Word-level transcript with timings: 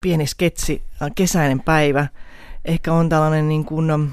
pieni 0.00 0.26
sketsi, 0.26 0.82
äh, 1.02 1.10
kesäinen 1.14 1.60
päivä. 1.60 2.06
Ehkä 2.64 2.92
on 2.92 3.08
tällainen 3.08 3.48
niin 3.48 3.64
kuin, 3.64 3.90
ähm, 3.90 4.04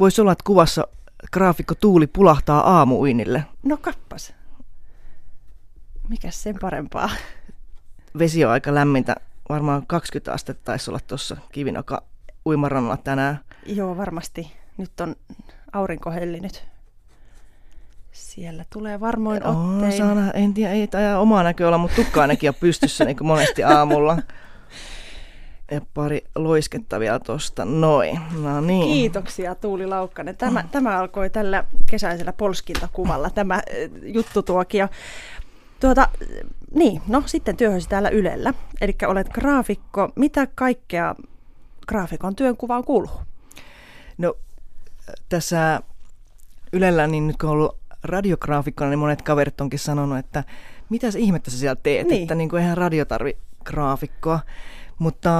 voisi 0.00 0.20
olla, 0.20 0.32
että 0.32 0.44
kuvassa 0.46 0.88
graafikko 1.32 1.74
Tuuli 1.74 2.06
pulahtaa 2.06 2.78
aamuuinille. 2.78 3.44
No 3.62 3.76
kappas. 3.76 4.34
Mikäs 6.08 6.42
sen 6.42 6.56
parempaa? 6.60 7.10
Vesi 8.18 8.44
on 8.44 8.50
aika 8.50 8.74
lämmintä, 8.74 9.16
varmaan 9.48 9.86
20 9.86 10.32
astetta 10.32 10.64
taisi 10.64 10.90
olla 10.90 11.00
tuossa 11.06 11.36
Kivinoka 11.52 12.02
uimarannalla 12.46 12.96
tänään. 12.96 13.40
Joo, 13.66 13.96
varmasti. 13.96 14.52
Nyt 14.76 15.00
on 15.00 15.16
aurinko 15.72 16.10
hellinyt. 16.10 16.64
Siellä 18.12 18.64
tulee 18.72 19.00
varmoin 19.00 19.46
ottein. 19.46 19.92
Oh, 19.92 19.98
saana, 19.98 20.30
en 20.30 20.54
tiedä, 20.54 20.72
ei 20.72 20.86
tämä 20.86 21.18
omaa 21.18 21.42
näköä 21.42 21.66
olla, 21.66 21.78
mutta 21.78 21.96
tukka 21.96 22.20
ainakin 22.20 22.50
on 22.50 22.54
pystyssä 22.60 23.04
niin 23.04 23.16
kuin 23.16 23.26
monesti 23.26 23.64
aamulla. 23.64 24.18
Ja 25.70 25.80
pari 25.94 26.24
loisketta 26.34 27.00
vielä 27.00 27.18
tuosta. 27.18 27.64
Noin. 27.64 28.20
No 28.42 28.60
niin. 28.60 28.92
Kiitoksia 28.92 29.54
Tuuli 29.54 29.86
Laukkanen. 29.86 30.36
Tämä, 30.36 30.60
oh. 30.60 30.70
tämä 30.70 30.98
alkoi 30.98 31.30
tällä 31.30 31.64
kesäisellä 31.90 32.32
polskintakuvalla, 32.32 33.30
tämä 33.30 33.62
juttutuokio. 34.02 34.88
Tuota, 35.80 36.08
niin, 36.74 37.02
no 37.08 37.22
sitten 37.26 37.56
työhösi 37.56 37.88
täällä 37.88 38.08
Ylellä. 38.08 38.54
Eli 38.80 38.94
olet 39.06 39.28
graafikko. 39.28 40.08
Mitä 40.16 40.46
kaikkea 40.54 41.14
graafikon 41.88 42.36
työnkuvaan 42.36 42.84
kuuluu? 42.84 43.20
No 44.18 44.36
tässä 45.28 45.80
Ylellä, 46.72 47.06
niin 47.06 47.26
nyt 47.26 47.36
kun 47.36 47.48
on 47.48 47.52
ollut 47.52 47.78
radiograafikkona, 48.02 48.90
niin 48.90 48.98
monet 48.98 49.22
kaverit 49.22 49.60
onkin 49.60 49.78
sanonut, 49.78 50.18
että 50.18 50.44
mitä 50.88 51.06
ihmettä 51.18 51.50
sä 51.50 51.58
siellä 51.58 51.80
teet, 51.82 52.08
niin. 52.08 52.22
että 52.22 52.34
niin 52.34 52.48
kuin 52.48 52.62
eihän 52.62 52.76
radio 52.76 53.04
tarvi 53.04 53.36
graafikkoa. 53.64 54.40
Mutta 54.98 55.30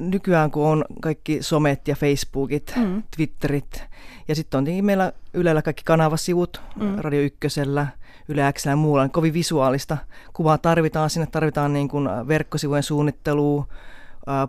nykyään 0.00 0.50
kun 0.50 0.66
on 0.66 0.84
kaikki 1.00 1.42
somet 1.42 1.88
ja 1.88 1.96
Facebookit, 1.96 2.72
mm. 2.76 3.02
Twitterit 3.16 3.84
ja 4.28 4.34
sitten 4.34 4.58
on 4.58 4.64
tietenkin 4.64 4.84
meillä 4.84 5.12
Ylellä 5.34 5.62
kaikki 5.62 5.82
kanavasivut, 5.84 6.62
mm. 6.76 6.94
Radio 6.98 7.20
Ykkösellä, 7.20 7.86
Yle 8.28 8.52
X 8.52 8.66
ja 8.66 8.76
muulla, 8.76 9.02
niin 9.02 9.12
kovin 9.12 9.32
visuaalista 9.32 9.96
kuvaa 10.32 10.58
tarvitaan. 10.58 11.10
Sinne 11.10 11.26
tarvitaan 11.26 11.72
niin 11.72 11.88
kuin 11.88 12.08
verkkosivujen 12.28 12.82
suunnittelua, 12.82 13.66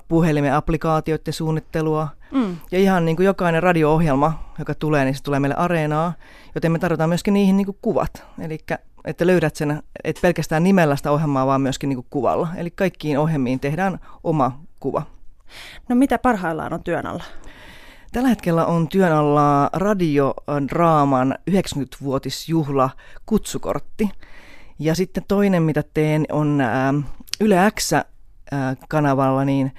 puhelimen 0.08 0.54
applikaatioiden 0.54 1.34
suunnittelua. 1.34 2.08
Mm. 2.32 2.58
Ja 2.72 2.80
ihan 2.80 3.06
niin 3.06 3.16
kuin 3.16 3.26
jokainen 3.26 3.64
radio-ohjelma, 3.64 4.54
joka 4.60 4.76
tulee, 4.76 5.06
niin 5.06 5.16
se 5.16 5.24
tulee 5.24 5.40
meille 5.40 5.56
areenaa, 5.56 6.14
joten 6.56 6.72
me 6.72 6.80
tarvitaan 6.80 7.10
myöskin 7.10 7.34
niihin 7.34 7.58
niin 7.58 7.66
kuin 7.66 7.78
kuvat. 7.82 8.26
Eli 8.40 8.58
että 9.06 9.28
löydät 9.28 9.56
sen, 9.56 9.84
että 10.04 10.22
pelkästään 10.22 10.64
nimellä 10.64 10.96
sitä 10.96 11.12
ohjelmaa, 11.12 11.48
vaan 11.48 11.62
myöskin 11.62 11.90
niin 11.90 11.98
kuin 11.98 12.08
kuvalla. 12.10 12.48
Eli 12.56 12.72
kaikkiin 12.72 13.20
ohjelmiin 13.20 13.60
tehdään 13.60 14.00
oma 14.24 14.60
kuva. 14.80 15.04
No 15.90 15.96
mitä 15.96 16.20
parhaillaan 16.20 16.74
on 16.74 16.84
työn 16.84 17.06
alla? 17.06 17.24
Tällä 18.12 18.30
hetkellä 18.30 18.66
on 18.66 18.88
työn 18.88 19.12
alla 19.12 19.70
radiodraaman 19.74 21.36
90-vuotisjuhla 21.52 22.90
kutsukortti. 23.26 24.10
Ja 24.80 24.96
sitten 24.96 25.24
toinen, 25.28 25.64
mitä 25.64 25.84
teen, 25.94 26.26
on 26.32 26.64
Yle 27.42 27.72
X 27.80 27.92
kanavalla, 28.90 29.46
niin 29.46 29.72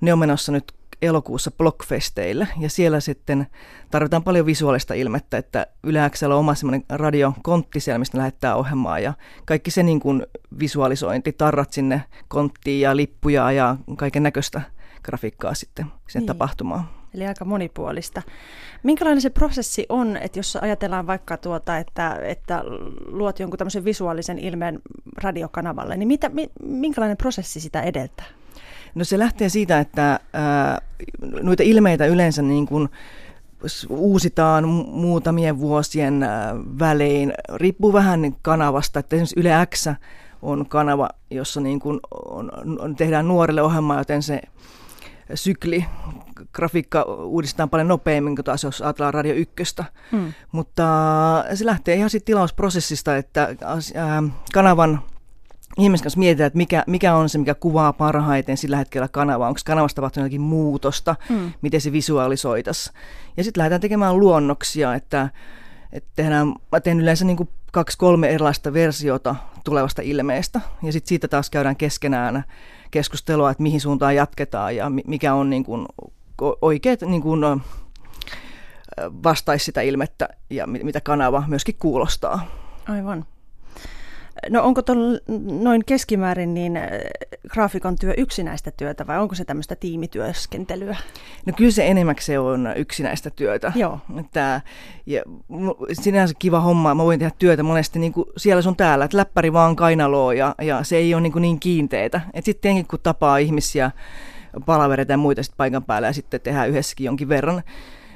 ne 0.00 0.12
on 0.12 0.18
menossa 0.18 0.52
nyt 0.52 0.72
elokuussa 1.02 1.50
blogfesteille 1.50 2.48
ja 2.60 2.70
siellä 2.70 3.00
sitten 3.00 3.46
tarvitaan 3.90 4.22
paljon 4.22 4.46
visuaalista 4.46 4.94
ilmettä, 4.94 5.38
että 5.38 5.66
yleäksellä 5.82 6.34
on 6.34 6.40
oma 6.40 6.54
semmoinen 6.54 6.84
radiokontti 6.88 7.80
siellä, 7.80 7.98
mistä 7.98 8.18
lähettää 8.18 8.56
ohjelmaa 8.56 8.98
ja 8.98 9.12
kaikki 9.44 9.70
se 9.70 9.82
niin 9.82 10.00
kuin 10.00 10.26
visualisointi, 10.58 11.32
tarrat 11.32 11.72
sinne 11.72 12.02
konttiin 12.28 12.80
ja 12.80 12.96
lippuja 12.96 13.52
ja 13.52 13.76
kaiken 13.96 14.22
näköistä 14.22 14.62
grafiikkaa 15.02 15.54
sitten 15.54 15.86
sinne 16.08 16.20
niin. 16.20 16.26
tapahtumaan. 16.26 16.88
Eli 17.14 17.26
aika 17.26 17.44
monipuolista. 17.44 18.22
Minkälainen 18.82 19.20
se 19.20 19.30
prosessi 19.30 19.86
on, 19.88 20.16
että 20.16 20.38
jos 20.38 20.56
ajatellaan 20.56 21.06
vaikka 21.06 21.36
tuota, 21.36 21.78
että, 21.78 22.18
että 22.22 22.62
luot 23.06 23.38
jonkun 23.38 23.58
tämmöisen 23.58 23.84
visuaalisen 23.84 24.38
ilmeen 24.38 24.80
radiokanavalle, 25.22 25.96
niin 25.96 26.08
mitä, 26.08 26.30
minkälainen 26.62 27.16
prosessi 27.16 27.60
sitä 27.60 27.82
edeltää? 27.82 28.26
No 28.98 29.04
se 29.04 29.18
lähtee 29.18 29.48
siitä, 29.48 29.78
että 29.78 30.20
ää, 30.32 30.78
noita 31.42 31.62
ilmeitä 31.62 32.06
yleensä 32.06 32.42
niin 32.42 32.66
kuin 32.66 32.88
uusitaan 33.88 34.68
muutamien 34.88 35.58
vuosien 35.58 36.26
välein. 36.78 37.32
Riippuu 37.54 37.92
vähän 37.92 38.36
kanavasta, 38.42 39.00
että 39.00 39.16
esimerkiksi 39.16 39.40
Yle 39.40 39.66
X 39.74 39.86
on 40.42 40.66
kanava, 40.66 41.08
jossa 41.30 41.60
niin 41.60 41.80
kuin 41.80 42.00
on, 42.30 42.50
on, 42.80 42.96
tehdään 42.96 43.28
nuorille 43.28 43.62
ohjelmaa, 43.62 43.98
joten 43.98 44.22
se 44.22 44.40
sykli, 45.34 45.84
grafiikka 46.52 47.02
uudistetaan 47.02 47.70
paljon 47.70 47.88
nopeammin 47.88 48.36
kuin 48.36 48.44
taas 48.44 48.64
jos 48.64 48.82
ajatellaan 48.82 49.14
Radio 49.14 49.34
Ykköstä. 49.34 49.84
Hmm. 50.12 50.32
Mutta 50.52 50.84
se 51.54 51.66
lähtee 51.66 51.94
ihan 51.94 52.10
siitä 52.10 52.24
tilausprosessista, 52.24 53.16
että 53.16 53.54
ää, 53.94 54.22
kanavan 54.52 55.02
ihmisen 55.78 56.04
kanssa 56.04 56.18
mietitään, 56.18 56.46
että 56.46 56.56
mikä, 56.56 56.84
mikä 56.86 57.14
on 57.14 57.28
se, 57.28 57.38
mikä 57.38 57.54
kuvaa 57.54 57.92
parhaiten 57.92 58.56
sillä 58.56 58.76
hetkellä 58.76 59.08
kanavaa. 59.08 59.48
Onko 59.48 59.60
kanavasta 59.64 59.96
tapahtunut 59.96 60.24
jotakin 60.24 60.40
muutosta, 60.40 61.16
mm. 61.28 61.52
miten 61.62 61.80
se 61.80 61.92
visualisoitaisiin. 61.92 62.96
Ja 63.36 63.44
sitten 63.44 63.60
lähdetään 63.60 63.80
tekemään 63.80 64.20
luonnoksia, 64.20 64.94
että, 64.94 65.28
että 65.92 66.10
tehdään, 66.16 66.54
mä 66.72 66.80
teen 66.80 67.00
yleensä 67.00 67.24
niin 67.24 67.36
kuin 67.36 67.48
kaksi-kolme 67.72 68.28
erilaista 68.28 68.72
versiota 68.72 69.34
tulevasta 69.64 70.02
ilmeestä. 70.02 70.60
Ja 70.82 70.92
sitten 70.92 71.08
siitä 71.08 71.28
taas 71.28 71.50
käydään 71.50 71.76
keskenään 71.76 72.44
keskustelua, 72.90 73.50
että 73.50 73.62
mihin 73.62 73.80
suuntaan 73.80 74.16
jatketaan 74.16 74.76
ja 74.76 74.90
mikä 75.06 75.34
on 75.34 75.50
niin 75.50 75.64
kuin 75.64 75.86
oikeat 76.62 77.00
niin 77.00 77.22
kuin, 77.22 77.40
vastaisi 79.00 79.64
sitä 79.64 79.80
ilmettä 79.80 80.28
ja 80.50 80.66
mitä 80.66 81.00
kanava 81.00 81.44
myöskin 81.46 81.76
kuulostaa. 81.78 82.46
Aivan. 82.88 83.24
No 84.50 84.62
onko 84.62 84.82
tuolla 84.82 85.18
noin 85.60 85.84
keskimäärin 85.84 86.54
niin 86.54 86.76
äh, 86.76 86.84
graafikon 87.48 87.96
työ 87.96 88.14
yksinäistä 88.16 88.70
työtä 88.70 89.06
vai 89.06 89.18
onko 89.18 89.34
se 89.34 89.44
tämmöistä 89.44 89.76
tiimityöskentelyä? 89.76 90.96
No 91.46 91.52
kyllä 91.56 91.70
se 91.70 91.86
enemmäksi 91.86 92.36
on 92.36 92.68
yksinäistä 92.76 93.30
työtä. 93.30 93.72
Joo. 93.74 93.98
Että, 94.20 94.60
ja 95.06 95.22
sinänsä 95.92 96.34
kiva 96.38 96.60
homma, 96.60 96.94
mä 96.94 97.04
voin 97.04 97.18
tehdä 97.18 97.32
työtä 97.38 97.62
monesti 97.62 97.98
niin 97.98 98.12
kuin 98.12 98.26
siellä 98.36 98.62
sun 98.62 98.76
täällä, 98.76 99.04
että 99.04 99.16
läppäri 99.16 99.52
vaan 99.52 99.76
kainaloo 99.76 100.32
ja, 100.32 100.54
ja 100.62 100.84
se 100.84 100.96
ei 100.96 101.14
ole 101.14 101.22
niin, 101.22 101.32
kuin 101.32 101.42
niin 101.42 101.60
kiinteitä. 101.60 102.20
Että 102.34 102.46
sitten 102.46 102.62
tietenkin 102.62 102.86
kun 102.86 102.98
tapaa 103.02 103.38
ihmisiä, 103.38 103.90
palavereita 104.66 105.12
ja 105.12 105.18
muita 105.18 105.42
sitten 105.42 105.56
paikan 105.56 105.84
päällä 105.84 106.08
ja 106.08 106.12
sitten 106.12 106.40
tehdään 106.40 106.68
yhdessäkin 106.68 107.04
jonkin 107.04 107.28
verran. 107.28 107.62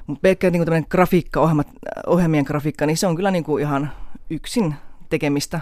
Mutta 0.06 0.20
pelkkä 0.20 0.50
niin 0.50 0.64
tämmöinen 0.64 0.86
grafiikka, 0.90 1.40
ohjelmat, 1.40 1.68
ohjelmien 2.06 2.44
grafiikka, 2.44 2.86
niin 2.86 2.96
se 2.96 3.06
on 3.06 3.16
kyllä 3.16 3.30
niin 3.30 3.44
kuin 3.44 3.62
ihan 3.62 3.90
yksin 4.30 4.74
tekemistä. 5.12 5.60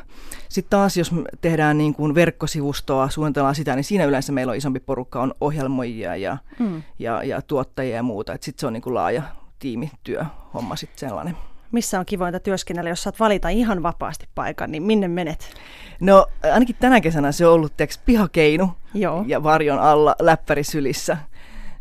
Sitten 0.48 0.70
taas, 0.70 0.96
jos 0.96 1.10
tehdään 1.40 1.78
niin 1.78 1.94
kuin 1.94 2.14
verkkosivustoa, 2.14 3.10
suunnitellaan 3.10 3.54
sitä, 3.54 3.76
niin 3.76 3.84
siinä 3.84 4.04
yleensä 4.04 4.32
meillä 4.32 4.50
on 4.50 4.56
isompi 4.56 4.80
porukka, 4.80 5.22
on 5.22 5.34
ohjelmoijia 5.40 6.16
ja, 6.16 6.36
mm. 6.58 6.82
ja, 6.98 7.22
ja 7.22 7.42
tuottajia 7.42 7.96
ja 7.96 8.02
muuta. 8.02 8.32
Sitten 8.32 8.60
se 8.60 8.66
on 8.66 8.72
niin 8.72 8.82
kuin 8.82 8.94
laaja 8.94 9.22
tiimityö 9.58 10.24
homma 10.54 10.76
sitten 10.76 10.98
sellainen. 10.98 11.36
Missä 11.72 11.98
on 11.98 12.06
kivointa 12.06 12.40
työskennellä, 12.40 12.90
jos 12.90 13.02
saat 13.02 13.20
valita 13.20 13.48
ihan 13.48 13.82
vapaasti 13.82 14.28
paikan, 14.34 14.72
niin 14.72 14.82
minne 14.82 15.08
menet? 15.08 15.54
No 16.00 16.26
ainakin 16.52 16.76
tänä 16.80 17.00
kesänä 17.00 17.32
se 17.32 17.46
on 17.46 17.52
ollut 17.52 17.76
teks, 17.76 17.98
pihakeinu 17.98 18.70
Joo. 18.94 19.24
ja 19.26 19.42
varjon 19.42 19.78
alla 19.78 20.14
läppärisylissä. 20.20 21.16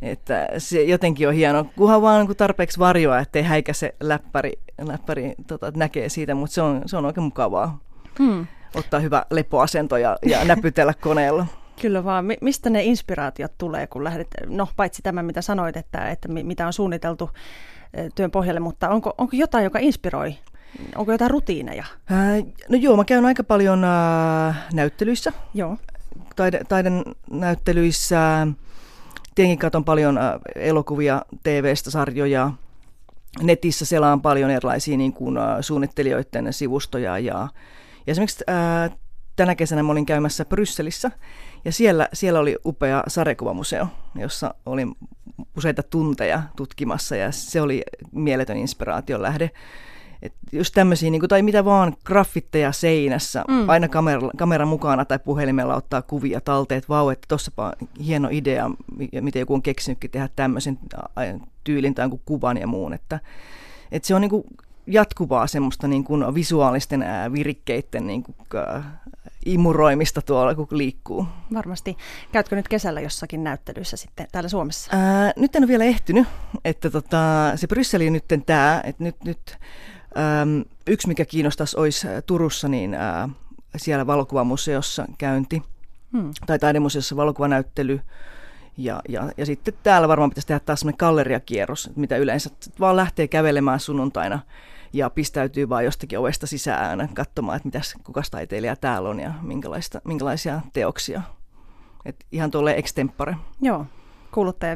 Että 0.02 0.48
se 0.58 0.84
jotenkin 0.84 1.28
on 1.28 1.34
hieno, 1.34 1.66
kunhan 1.76 2.02
vaan 2.02 2.26
niin 2.26 2.38
tarpeeksi 2.38 2.80
varjoa, 2.80 3.20
ettei 3.20 3.44
häikäse 3.44 3.96
läppäri, 4.00 4.52
läppäri 4.82 5.34
tota, 5.48 5.72
näkee 5.76 6.10
siitä, 6.10 6.36
mutta 6.36 6.54
se 6.54 6.62
on, 6.62 6.82
se 6.86 6.98
on 6.98 7.06
oikein 7.06 7.24
mukavaa. 7.24 7.80
Hmm. 8.20 8.48
Ottaa 8.76 9.00
hyvä 9.00 9.26
lepoasento 9.32 9.98
ja, 9.98 10.18
ja 10.26 10.46
näpytellä 10.56 10.94
koneella. 10.94 11.46
Kyllä 11.82 12.04
vaan. 12.04 12.26
Mistä 12.42 12.70
ne 12.70 12.84
inspiraatiot 12.84 13.58
tulee, 13.58 13.88
kun 13.88 14.04
lähdet, 14.04 14.28
no 14.46 14.68
paitsi 14.76 15.02
tämä 15.02 15.24
mitä 15.24 15.42
sanoit, 15.42 15.78
että, 15.78 16.10
että 16.10 16.28
mitä 16.28 16.68
on 16.68 16.74
suunniteltu 16.74 17.30
eh, 17.94 18.12
työn 18.16 18.32
pohjalle, 18.32 18.60
mutta 18.60 18.90
onko, 18.90 19.14
onko 19.18 19.36
jotain, 19.36 19.64
joka 19.64 19.80
inspiroi? 19.80 20.36
Onko 20.96 21.12
jotain 21.12 21.32
rutiineja? 21.32 21.86
Ää, 22.10 22.36
no 22.70 22.78
joo, 22.78 22.98
mä 22.98 23.06
käyn 23.06 23.26
aika 23.26 23.44
paljon 23.44 23.84
äh, 23.84 24.58
näyttelyissä. 24.74 25.34
Joo. 25.54 25.78
Taide, 26.36 26.62
taiden 26.70 27.04
näyttelyissä 27.32 28.48
tietenkin 29.40 29.60
katson 29.60 29.86
paljon 29.86 30.18
äh, 30.18 30.34
elokuvia, 30.56 31.22
TV-stä, 31.44 31.92
sarjoja. 31.92 32.52
Netissä 33.42 33.86
selaan 33.86 34.22
paljon 34.22 34.50
erilaisia 34.50 34.98
niin 34.98 35.14
kuin, 35.14 35.38
äh, 35.38 35.58
suunnittelijoiden 35.62 36.54
sivustoja. 36.54 37.20
Ja, 37.20 37.48
ja 38.08 38.12
esimerkiksi 38.12 38.44
ää, 38.48 38.84
äh, 38.84 38.92
tänä 39.36 39.56
kesänä 39.56 39.92
olin 39.92 40.06
käymässä 40.06 40.46
Brysselissä 40.46 41.12
ja 41.66 41.72
siellä, 41.72 42.08
siellä 42.14 42.40
oli 42.40 42.58
upea 42.66 43.04
sarjakuvamuseo, 43.08 43.88
jossa 44.16 44.54
olin 44.66 44.96
useita 45.58 45.84
tunteja 45.84 46.44
tutkimassa 46.56 47.16
ja 47.16 47.32
se 47.32 47.62
oli 47.62 47.84
mieletön 48.12 48.58
inspiraation 48.58 49.22
lähde. 49.22 49.52
Et 50.22 50.34
just 50.52 50.74
tämmöisiä, 50.74 51.10
niin 51.10 51.20
kuin, 51.20 51.30
tai 51.30 51.42
mitä 51.42 51.66
vaan, 51.66 51.96
graffitteja 52.06 52.72
seinässä, 52.72 53.44
mm. 53.48 53.70
aina 53.70 53.88
kamera, 53.88 54.30
kamera 54.38 54.66
mukana 54.66 55.06
tai 55.06 55.20
puhelimella 55.20 55.76
ottaa 55.76 56.02
kuvia 56.02 56.42
talteet, 56.42 56.90
vau, 56.90 57.10
että 57.10 57.26
tossapa 57.28 57.74
hieno 58.06 58.28
idea, 58.32 58.72
miten 59.22 59.40
joku 59.40 59.54
on 59.54 59.62
keksinytkin 59.62 60.12
tehdä 60.12 60.30
tämmöisen 60.36 60.80
tyylin 61.64 61.96
tai 61.96 62.10
kuvan 62.26 62.58
ja 62.58 62.68
muun. 62.68 62.94
Että, 62.94 63.20
että 63.92 64.08
se 64.08 64.16
on 64.16 64.22
niin 64.22 64.30
kuin 64.30 64.44
jatkuvaa 64.88 65.48
semmoista 65.48 65.88
niin 65.88 66.04
kuin 66.04 66.36
visuaalisten 66.36 67.06
virikkeiden 67.34 68.08
niin 68.08 68.24
kuin, 68.24 68.36
imuroimista 69.46 70.22
tuolla, 70.22 70.56
kun 70.56 70.68
liikkuu. 70.72 71.28
Varmasti. 71.54 71.98
Käytkö 72.32 72.56
nyt 72.56 72.68
kesällä 72.68 73.02
jossakin 73.02 73.44
näyttelyissä 73.44 73.98
sitten 73.98 74.28
täällä 74.32 74.50
Suomessa? 74.50 74.92
Ää, 74.98 75.34
nyt 75.36 75.56
en 75.56 75.64
ole 75.64 75.68
vielä 75.68 75.84
ehtinyt, 75.84 76.28
että 76.66 76.90
tota, 76.90 77.52
se 77.56 77.68
Brysseli 77.68 78.08
on 78.08 78.14
nyt 78.14 78.26
tämä, 78.46 78.82
että 78.84 79.04
nyt, 79.04 79.16
nyt 79.24 79.58
äm, 80.18 80.64
yksi 80.88 81.08
mikä 81.08 81.26
kiinnostaisi 81.26 81.78
olisi 81.78 82.08
Turussa, 82.26 82.68
niin 82.68 82.94
ää, 82.94 83.30
siellä 83.78 84.08
valokuvamuseossa 84.08 85.06
käynti, 85.18 85.62
hmm. 86.12 86.32
tai 86.46 86.60
taidemuseossa 86.60 87.16
valokuvanäyttely, 87.16 88.02
ja, 88.78 89.02
ja, 89.10 89.32
ja 89.38 89.46
sitten 89.46 89.74
täällä 89.84 90.08
varmaan 90.08 90.30
pitäisi 90.30 90.48
tehdä 90.48 90.60
taas 90.60 90.80
sellainen 90.80 90.98
galleriakierros, 91.00 91.90
mitä 91.96 92.18
yleensä 92.18 92.50
vaan 92.80 92.96
lähtee 92.96 93.28
kävelemään 93.28 93.80
sunnuntaina 93.80 94.40
ja 94.94 95.10
pistäytyy 95.10 95.70
vaan 95.70 95.86
jostakin 95.86 96.20
ovesta 96.20 96.48
sisään 96.48 97.10
katsomaan, 97.14 97.56
että 97.56 97.68
mitäs, 97.68 97.96
kukas 98.04 98.30
taiteilija 98.30 98.76
täällä 98.76 99.10
on 99.10 99.20
ja 99.20 99.34
minkälaista, 99.42 100.02
minkälaisia 100.04 100.62
teoksia. 100.74 101.22
Et 102.06 102.26
ihan 102.32 102.52
tuolle 102.52 102.74
extempore. 102.78 103.36
Joo. 103.62 103.86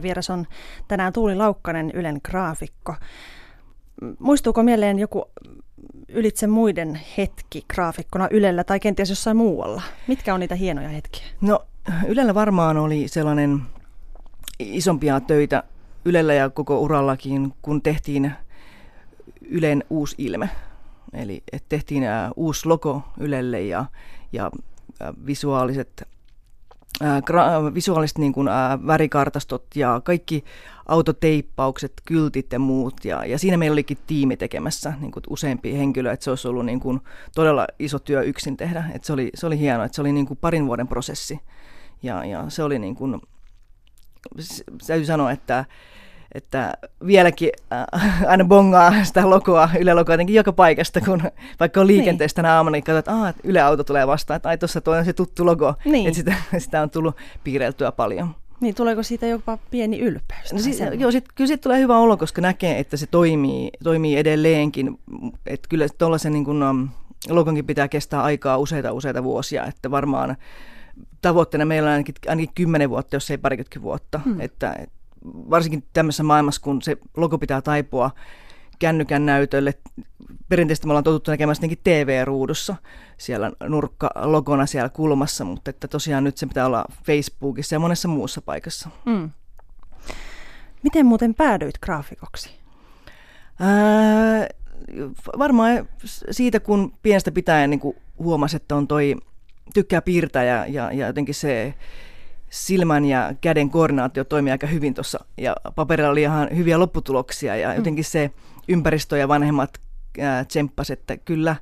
vieras 0.01 0.29
on 0.29 0.47
tänään 0.87 1.13
Tuuli 1.13 1.35
Laukkanen, 1.35 1.91
Ylen 1.91 2.19
graafikko. 2.23 2.95
Muistuuko 4.19 4.63
mieleen 4.63 4.99
joku 4.99 5.25
ylitse 6.09 6.47
muiden 6.47 6.99
hetki 7.17 7.65
graafikkona 7.73 8.27
Ylellä 8.31 8.63
tai 8.63 8.79
kenties 8.79 9.09
jossain 9.09 9.37
muualla? 9.37 9.81
Mitkä 10.07 10.33
on 10.33 10.39
niitä 10.39 10.55
hienoja 10.55 10.89
hetkiä? 10.89 11.23
No 11.41 11.59
Ylellä 12.07 12.33
varmaan 12.33 12.77
oli 12.77 13.07
sellainen 13.07 13.61
isompia 14.59 15.19
töitä 15.19 15.63
Ylellä 16.05 16.33
ja 16.33 16.49
koko 16.49 16.79
urallakin, 16.79 17.53
kun 17.61 17.81
tehtiin 17.81 18.31
Ylen 19.41 19.83
uusi 19.89 20.15
ilme. 20.17 20.49
Eli 21.13 21.43
tehtiin 21.69 22.03
uusi 22.35 22.67
logo 22.67 23.01
Ylelle 23.19 23.61
ja, 23.61 23.85
ja 24.31 24.51
visuaaliset, 25.25 26.07
gra, 27.25 27.73
visuaaliset 27.73 28.17
niin 28.17 28.33
kuin, 28.33 28.47
ää, 28.47 28.87
värikartastot 28.87 29.65
ja 29.75 30.01
kaikki 30.03 30.43
autoteippaukset, 30.85 31.93
kyltit 32.05 32.53
ja 32.53 32.59
muut. 32.59 33.05
Ja, 33.05 33.25
ja 33.25 33.39
siinä 33.39 33.57
meillä 33.57 33.75
olikin 33.75 33.97
tiimi 34.07 34.37
tekemässä 34.37 34.93
niin 34.99 35.11
kuin 35.11 35.23
useampia 35.29 35.77
henkilöitä, 35.77 36.13
että 36.13 36.23
se 36.23 36.29
olisi 36.29 36.47
ollut 36.47 36.65
niin 36.65 36.79
kuin, 36.79 37.01
todella 37.35 37.67
iso 37.79 37.99
työ 37.99 38.21
yksin 38.21 38.57
tehdä. 38.57 38.85
Että 38.93 39.05
se, 39.05 39.13
oli, 39.13 39.29
se 39.35 39.47
oli 39.47 39.59
hienoa, 39.59 39.85
että 39.85 39.95
se 39.95 40.01
oli 40.01 40.11
niin 40.11 40.25
kuin 40.25 40.37
parin 40.41 40.67
vuoden 40.67 40.87
prosessi. 40.87 41.39
Ja, 42.03 42.25
ja 42.25 42.45
se 42.49 42.63
oli 42.63 42.79
niin 42.79 42.95
kuin, 42.95 43.21
täytyy 44.87 45.05
sanoa, 45.05 45.31
että 45.31 45.65
että 46.35 46.73
vieläkin 47.05 47.49
äh, 47.73 48.23
aina 48.27 48.45
bongaa 48.45 49.03
sitä 49.03 49.29
logoa, 49.29 49.69
Yle 49.79 49.93
logoa 49.93 50.13
jotenkin 50.13 50.35
joka 50.35 50.53
paikasta, 50.53 51.01
kun 51.01 51.21
vaikka 51.59 51.81
on 51.81 51.87
liikenteestä 51.87 52.41
niin. 52.41 52.49
aamuna, 52.49 52.71
niin 52.71 52.83
katsot, 52.83 53.29
että 53.29 53.41
Yle 53.43 53.61
Auto 53.61 53.83
tulee 53.83 54.07
vastaan, 54.07 54.35
että 54.35 54.49
ai 54.49 54.57
tuossa 54.57 54.81
tuo 54.81 54.95
on 54.95 55.05
se 55.05 55.13
tuttu 55.13 55.45
logo, 55.45 55.73
niin. 55.85 56.07
että 56.07 56.17
sitä, 56.17 56.35
sitä 56.57 56.81
on 56.81 56.89
tullut 56.89 57.15
piirreltyä 57.43 57.91
paljon. 57.91 58.35
Niin, 58.59 58.75
tuleeko 58.75 59.03
siitä 59.03 59.27
jopa 59.27 59.57
pieni 59.71 59.99
ylpeys? 59.99 60.53
No, 60.53 60.59
siis, 60.59 60.79
joo, 60.97 61.11
sit, 61.11 61.25
kyllä 61.35 61.47
siitä 61.47 61.61
tulee 61.61 61.79
hyvä 61.79 61.97
olo, 61.97 62.17
koska 62.17 62.41
näkee, 62.41 62.79
että 62.79 62.97
se 62.97 63.07
toimii, 63.07 63.69
toimii 63.83 64.17
edelleenkin. 64.17 64.99
Että 65.45 65.69
kyllä 65.69 65.87
tuollaisen 65.97 66.33
niin 66.33 66.45
kun, 66.45 66.63
um, 66.63 66.89
logonkin 67.29 67.65
pitää 67.65 67.87
kestää 67.87 68.23
aikaa 68.23 68.57
useita 68.57 68.93
useita 68.93 69.23
vuosia, 69.23 69.65
että 69.65 69.91
varmaan 69.91 70.37
tavoitteena 71.21 71.65
meillä 71.65 71.87
on 71.87 71.93
ainakin, 71.93 72.15
ainakin 72.27 72.55
10 72.55 72.89
vuotta, 72.89 73.15
jos 73.15 73.31
ei 73.31 73.37
parikymmentä 73.37 73.81
vuotta. 73.81 74.19
Hmm. 74.25 74.41
Että, 74.41 74.75
että 74.79 75.02
varsinkin 75.25 75.83
tämmöisessä 75.93 76.23
maailmassa, 76.23 76.61
kun 76.61 76.81
se 76.81 76.97
logo 77.17 77.37
pitää 77.37 77.61
taipua 77.61 78.11
kännykän 78.79 79.25
näytölle. 79.25 79.73
Perinteisesti 80.49 80.87
me 80.87 80.91
ollaan 80.91 81.03
totuttu 81.03 81.31
näkemään 81.31 81.55
TV-ruudussa 81.83 82.75
siellä 83.17 83.51
nurkka 83.67 84.09
logona 84.15 84.65
siellä 84.65 84.89
kulmassa, 84.89 85.45
mutta 85.45 85.69
että 85.69 85.87
tosiaan 85.87 86.23
nyt 86.23 86.37
se 86.37 86.47
pitää 86.47 86.65
olla 86.65 86.85
Facebookissa 87.05 87.75
ja 87.75 87.79
monessa 87.79 88.07
muussa 88.07 88.41
paikassa. 88.41 88.89
Mm. 89.05 89.29
Miten 90.83 91.05
muuten 91.05 91.33
päädyit 91.33 91.77
graafikoksi? 91.81 92.49
Ää, 93.59 94.47
varmaan 95.37 95.89
siitä, 96.31 96.59
kun 96.59 96.93
pienestä 97.01 97.31
pitäen 97.31 97.69
niin 97.69 97.95
huomasi, 98.19 98.55
että 98.55 98.75
on 98.75 98.87
toi, 98.87 99.15
tykkää 99.73 100.01
piirtää 100.01 100.43
ja, 100.43 100.65
ja, 100.67 100.91
ja 100.91 101.07
jotenkin 101.07 101.35
se 101.35 101.73
silmän 102.53 103.05
ja 103.05 103.33
käden 103.41 103.69
koordinaatio 103.69 104.23
toimii 104.23 104.51
aika 104.51 104.67
hyvin 104.67 104.93
tuossa 104.93 105.25
ja 105.37 105.55
paperilla 105.75 106.09
oli 106.09 106.21
ihan 106.21 106.49
hyviä 106.55 106.79
lopputuloksia 106.79 107.55
ja 107.55 107.69
mm. 107.69 107.75
jotenkin 107.75 108.03
se 108.03 108.31
ympäristö 108.67 109.17
ja 109.17 109.27
vanhemmat 109.27 109.81
tsemppas, 110.47 110.91
että 110.91 111.17
kyllä, 111.17 111.55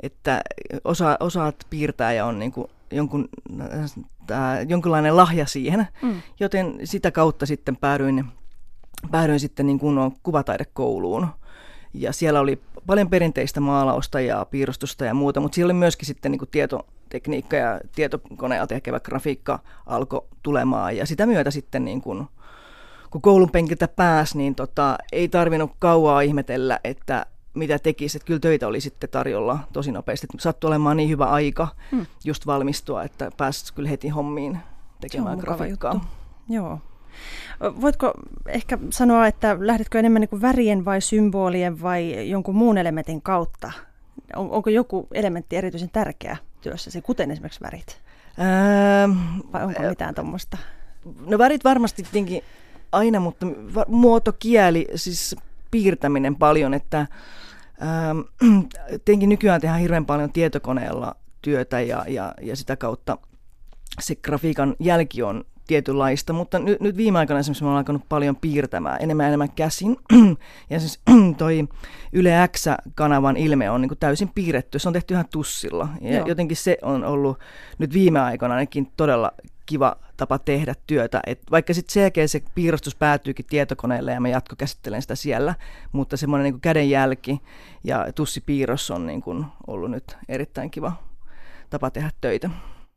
että 0.00 0.40
osa, 0.84 1.16
osaat 1.20 1.66
piirtää 1.70 2.12
ja 2.12 2.26
on 2.26 2.38
niin 2.38 2.52
kuin 2.52 2.66
jonkun, 2.90 3.28
äh, 4.30 4.38
jonkinlainen 4.68 5.16
lahja 5.16 5.46
siihen, 5.46 5.88
mm. 6.02 6.22
joten 6.40 6.78
sitä 6.84 7.10
kautta 7.10 7.46
sitten 7.46 7.76
päädyin, 7.76 8.24
päädyin 9.10 9.40
sitten 9.40 9.66
niin 9.66 9.78
kuin 9.78 9.98
kuvataidekouluun 10.22 11.26
ja 11.94 12.12
siellä 12.12 12.40
oli 12.40 12.60
paljon 12.86 13.10
perinteistä 13.10 13.60
maalausta 13.60 14.20
ja 14.20 14.46
piirustusta 14.50 15.04
ja 15.04 15.14
muuta, 15.14 15.40
mutta 15.40 15.54
siellä 15.54 15.70
oli 15.70 15.78
myöskin 15.78 16.06
sitten 16.06 16.32
niin 16.32 16.38
kuin 16.38 16.50
tietotekniikka 17.08 17.56
ja 17.56 17.80
tietokoneella 17.94 18.66
tekevä 18.66 19.00
grafiikka 19.00 19.58
alkoi 19.86 20.26
tulemaan 20.42 20.96
ja 20.96 21.06
sitä 21.06 21.26
myötä 21.26 21.50
sitten 21.50 21.84
niin 21.84 22.00
kuin, 22.00 22.26
kun 23.10 23.22
koulun 23.22 23.50
penkiltä 23.50 23.88
pääsi, 23.88 24.38
niin 24.38 24.54
tota, 24.54 24.98
ei 25.12 25.28
tarvinnut 25.28 25.70
kauaa 25.78 26.20
ihmetellä, 26.20 26.80
että 26.84 27.26
mitä 27.54 27.78
tekisi. 27.78 28.18
Että 28.18 28.26
kyllä 28.26 28.40
töitä 28.40 28.68
oli 28.68 28.80
sitten 28.80 29.10
tarjolla 29.10 29.58
tosi 29.72 29.92
nopeasti. 29.92 30.26
Sattui 30.38 30.68
olemaan 30.68 30.96
niin 30.96 31.08
hyvä 31.08 31.24
aika 31.24 31.68
hmm. 31.92 32.06
just 32.24 32.46
valmistua, 32.46 33.02
että 33.02 33.30
pääsi 33.36 33.74
kyllä 33.74 33.88
heti 33.88 34.08
hommiin 34.08 34.58
tekemään 35.00 35.38
grafiikkaa. 35.38 36.10
Joo. 36.48 36.78
Voitko 37.60 38.12
ehkä 38.48 38.78
sanoa, 38.90 39.26
että 39.26 39.56
lähdetkö 39.60 39.98
enemmän 39.98 40.20
niin 40.20 40.28
kuin 40.28 40.42
värien 40.42 40.84
vai 40.84 41.00
symbolien 41.00 41.82
vai 41.82 42.30
jonkun 42.30 42.56
muun 42.56 42.78
elementin 42.78 43.22
kautta? 43.22 43.72
On, 44.36 44.50
onko 44.50 44.70
joku 44.70 45.08
elementti 45.12 45.56
erityisen 45.56 45.90
tärkeä 45.90 46.36
työssäsi, 46.66 47.02
kuten 47.02 47.30
esimerkiksi 47.30 47.60
värit? 47.60 48.00
Öö, 48.38 49.08
vai 49.52 49.64
onko 49.64 49.82
mitään 49.82 50.14
tuommoista? 50.14 50.58
No 51.26 51.38
värit 51.38 51.64
varmasti 51.64 52.02
tietenkin 52.02 52.42
aina, 52.92 53.20
mutta 53.20 53.46
muotokieli, 53.88 54.86
siis 54.94 55.36
piirtäminen 55.70 56.36
paljon, 56.36 56.74
että 56.74 56.98
ähm, 57.82 58.20
tietenkin 58.88 59.28
nykyään 59.28 59.60
tehdään 59.60 59.80
hirveän 59.80 60.06
paljon 60.06 60.32
tietokoneella 60.32 61.16
työtä 61.42 61.80
ja, 61.80 62.04
ja, 62.08 62.34
ja 62.42 62.56
sitä 62.56 62.76
kautta 62.76 63.18
se 64.00 64.14
grafiikan 64.14 64.76
jälki 64.80 65.22
on 65.22 65.44
tietynlaista, 65.66 66.32
mutta 66.32 66.58
nyt, 66.58 66.80
nyt 66.80 66.96
viime 66.96 67.18
aikoina 67.18 67.40
esimerkiksi 67.40 67.64
mä 67.64 67.70
olen 67.70 67.78
alkanut 67.78 68.02
paljon 68.08 68.36
piirtämään 68.36 68.96
enemmän 69.00 69.24
ja 69.24 69.28
enemmän 69.28 69.50
käsin. 69.50 69.96
ja 70.70 70.80
siis 70.80 71.00
toi 71.38 71.68
Yle 72.12 72.48
X-kanavan 72.56 73.36
ilme 73.36 73.70
on 73.70 73.80
niin 73.80 73.88
kuin 73.88 73.98
täysin 73.98 74.30
piirretty, 74.34 74.78
se 74.78 74.88
on 74.88 74.92
tehty 74.92 75.14
ihan 75.14 75.28
tussilla. 75.32 75.88
Ja 76.00 76.16
Joo. 76.16 76.26
jotenkin 76.26 76.56
se 76.56 76.78
on 76.82 77.04
ollut 77.04 77.38
nyt 77.78 77.92
viime 77.92 78.20
aikoina 78.20 78.54
ainakin 78.54 78.92
todella 78.96 79.32
kiva 79.66 79.96
tapa 80.16 80.38
tehdä 80.38 80.74
työtä. 80.86 81.20
Et 81.26 81.40
vaikka 81.50 81.74
sitten 81.74 81.92
selkeä 81.92 82.26
se 82.26 82.42
piirustus 82.54 82.94
päätyykin 82.94 83.46
tietokoneelle 83.46 84.12
ja 84.12 84.20
mä 84.20 84.28
jatkokäsittelen 84.28 85.02
sitä 85.02 85.14
siellä, 85.14 85.54
mutta 85.92 86.16
semmoinen 86.16 86.52
niin 86.52 86.60
kädenjälki 86.60 87.40
ja 87.84 88.06
tussipiirros 88.14 88.90
on 88.90 89.06
niin 89.06 89.22
kuin 89.22 89.44
ollut 89.66 89.90
nyt 89.90 90.16
erittäin 90.28 90.70
kiva 90.70 90.92
tapa 91.70 91.90
tehdä 91.90 92.10
töitä. 92.20 92.50